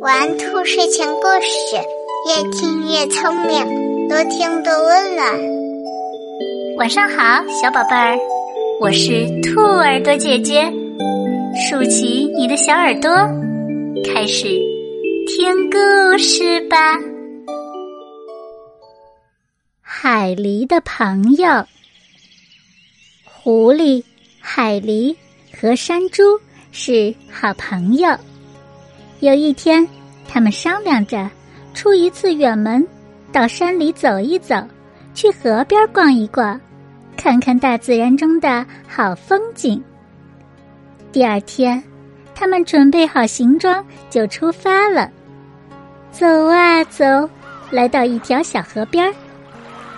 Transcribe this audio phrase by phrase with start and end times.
[0.00, 1.76] 玩兔睡前故事，
[2.28, 5.26] 越听越聪明，多听多温暖。
[6.76, 8.18] 晚上好，小宝贝儿，
[8.80, 10.70] 我是兔耳朵姐姐，
[11.56, 13.10] 竖起你的小耳朵，
[14.04, 14.48] 开始
[15.28, 16.76] 听故事吧。
[19.80, 21.64] 海狸的朋友，
[23.24, 24.04] 狐狸、
[24.40, 25.16] 海狸
[25.58, 26.22] 和山猪。
[26.76, 28.08] 是好朋友。
[29.20, 29.86] 有一天，
[30.28, 31.30] 他们商量着
[31.72, 32.86] 出一次远门，
[33.32, 34.56] 到山里走一走，
[35.14, 36.60] 去河边逛一逛，
[37.16, 39.82] 看看大自然中的好风景。
[41.10, 41.82] 第二天，
[42.34, 45.08] 他们准备好行装就出发了。
[46.10, 47.28] 走啊走，
[47.70, 49.12] 来到一条小河边，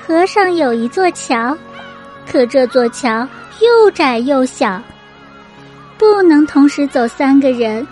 [0.06, 1.56] 河上有一座桥，
[2.30, 3.26] 可这座桥
[3.60, 4.80] 又窄又小。
[5.98, 7.84] 不能同时走三个人。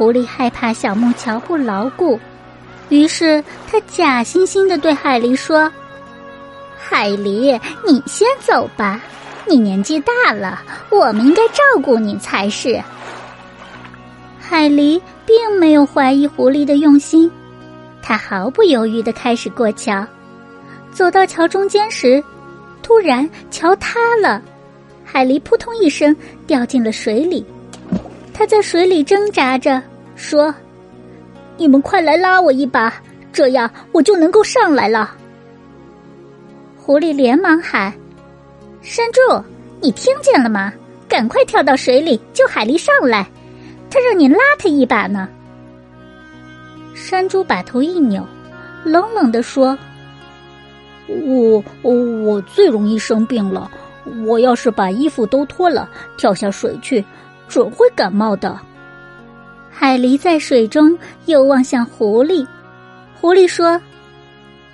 [0.00, 2.18] 狐狸害怕小木桥不牢固，
[2.88, 5.70] 于是他假惺惺的对海狸说
[6.74, 8.98] ：“海狸，你先走吧，
[9.46, 12.82] 你年纪大了，我们应该照顾你才是。”
[14.40, 17.30] 海狸并没有怀疑狐狸的用心，
[18.00, 20.02] 他毫不犹豫的开始过桥。
[20.94, 22.24] 走到桥中间时，
[22.82, 24.40] 突然桥塌了。
[25.04, 27.44] 海狸扑通一声掉进了水里，
[28.32, 29.82] 他在水里挣扎着
[30.20, 30.54] 说
[31.56, 32.92] ：“你们快来拉我一把，
[33.32, 35.16] 这样我就能够上来了。”
[36.76, 37.92] 狐狸连忙喊
[38.82, 39.20] ：“山猪，
[39.80, 40.72] 你听见了吗？
[41.08, 43.26] 赶快跳到水里救海狸上来，
[43.90, 45.26] 他让你拉他一把呢。”
[46.94, 48.24] 山猪把头一扭，
[48.84, 49.76] 冷冷的说
[51.08, 53.70] ：“我我我最容易生病了。”
[54.26, 57.04] 我要是把衣服都脱了，跳下水去，
[57.48, 58.58] 准会感冒的。
[59.70, 62.46] 海狸在水中又望向狐狸，
[63.18, 63.80] 狐狸说：“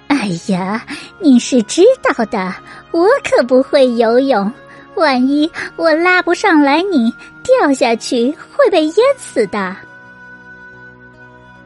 [0.08, 0.84] 哎呀，
[1.21, 2.53] 你是知道的，
[2.91, 4.50] 我可不会游泳，
[4.97, 7.12] 万一我拉不上来，你
[7.44, 9.76] 掉下去会被淹死的。”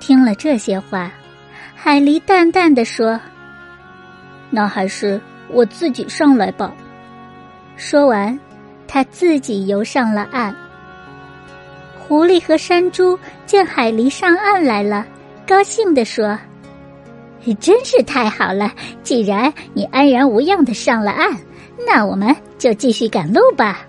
[0.00, 1.10] 听了这些话，
[1.74, 3.18] 海狸淡淡的说
[4.50, 6.72] ：“那还是我自己上来吧。”
[7.76, 8.38] 说完，
[8.86, 10.54] 他自己游上了岸。
[12.10, 13.16] 狐狸和山猪
[13.46, 15.06] 见海狸上岸来了，
[15.46, 16.36] 高兴地说
[17.60, 18.72] ：“真是太好了！
[19.04, 21.30] 既然你安然无恙的上了岸，
[21.86, 23.86] 那我们就继续赶路吧。”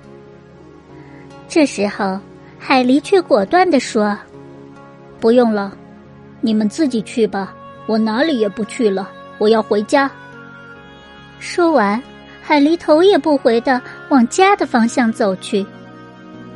[1.49, 2.19] 这时候，
[2.59, 4.15] 海狸却果断地说
[5.19, 5.75] ：“不用了，
[6.41, 7.51] 你们自己去吧，
[7.87, 10.07] 我哪里也不去了，我要回家。”
[11.41, 11.99] 说完。
[12.43, 15.65] 海狸头也不回的往家的方向走去，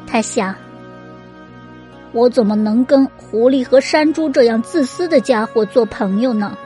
[0.06, 0.54] 他想：
[2.16, 6.58] 我怎么能跟狐狸和山猪这样自私的家伙做朋友呢？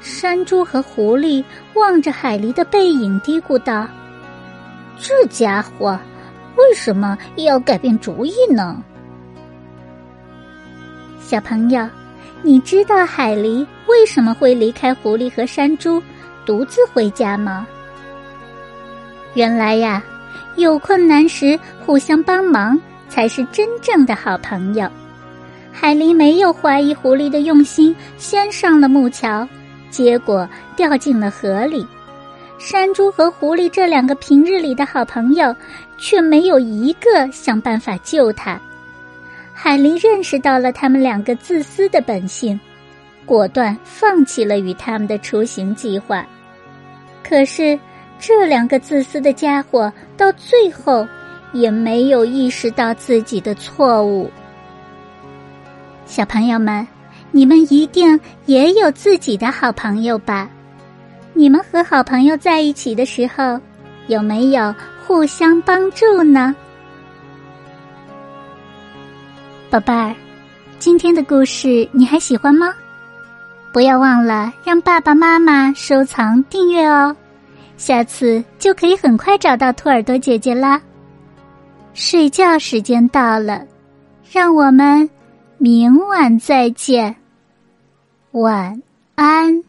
[0.00, 3.86] 山猪和狐狸望着海狸的背影，嘀咕道
[4.98, 5.96] ：“这家伙
[6.56, 8.82] 为什么要改变主意呢？”
[11.22, 11.88] 小朋友，
[12.42, 16.02] 你知道海狸为什么会离开狐狸和山猪，
[16.44, 17.64] 独自回家吗？
[19.34, 20.02] 原来呀，
[20.56, 22.76] 有困难时互相帮忙
[23.08, 24.88] 才是真正的好朋友。
[25.72, 29.46] 海狸没有怀疑狐狸的用心，先上了木桥，
[29.90, 31.86] 结果掉进了河里。
[32.58, 35.54] 山猪和狐狸这两个平日里的好朋友，
[35.96, 38.60] 却没有一个想办法救他。
[39.54, 42.58] 海狸认识到了他们两个自私的本性，
[43.24, 46.26] 果断放弃了与他们的出行计划。
[47.22, 47.78] 可是。
[48.20, 51.06] 这两个自私的家伙到最后
[51.52, 54.30] 也没有意识到自己的错误。
[56.06, 56.86] 小朋友们，
[57.30, 60.48] 你们一定也有自己的好朋友吧？
[61.34, 63.60] 你们和好朋友在一起的时候，
[64.06, 64.74] 有没有
[65.06, 66.54] 互相帮助呢？
[69.70, 70.14] 宝贝儿，
[70.78, 72.74] 今天的故事你还喜欢吗？
[73.70, 77.14] 不要忘了让爸爸妈妈收藏订阅哦。
[77.76, 80.80] 下次就可以很快找到兔耳朵姐姐啦。
[82.00, 83.66] 睡觉时间到了，
[84.30, 85.10] 让我们
[85.58, 87.16] 明晚再见。
[88.30, 88.80] 晚
[89.16, 89.67] 安。